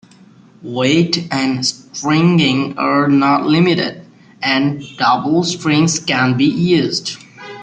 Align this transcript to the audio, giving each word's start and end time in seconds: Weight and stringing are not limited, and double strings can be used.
Weight 0.63 1.27
and 1.31 1.63
stringing 1.63 2.75
are 2.79 3.07
not 3.07 3.45
limited, 3.45 4.03
and 4.41 4.83
double 4.97 5.43
strings 5.43 5.99
can 5.99 6.35
be 6.35 6.45
used. 6.45 7.17